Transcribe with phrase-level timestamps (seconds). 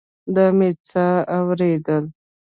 [0.35, 1.05] دا مې څه
[1.37, 2.03] اورېدل.